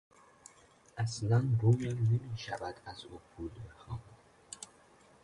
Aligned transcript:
اصلا 0.97 1.43
رویم 1.61 2.09
نمیشود 2.11 2.75
از 2.85 3.05
او 3.05 3.19
پول 3.37 3.49
بخواهم. 3.69 3.99